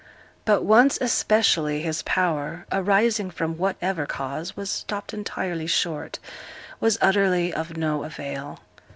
[0.45, 6.17] But once especially his power, arising from whatever cause, was stopped entirely short
[6.79, 8.61] was utterly of no avail.